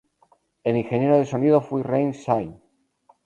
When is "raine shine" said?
1.83-2.59